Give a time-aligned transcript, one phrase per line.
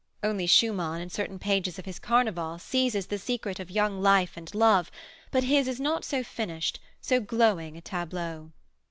[0.23, 4.51] Only Schumann in certain pages of his "Carneval" seizes the secret of young life and
[4.55, 4.89] love,
[5.29, 8.51] but his is not so finished, so glowing a tableau.